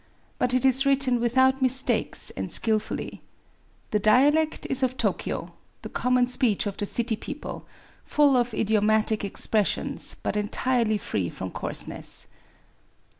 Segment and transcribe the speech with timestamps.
[0.39, 3.21] But it is written with out mistakes, and skilfully.
[3.91, 7.67] The dialect is of Tokyo,— the common speech of the city peo ple,—
[8.03, 12.25] full of idiomatic expressions, but entirely fi ee from coarseness.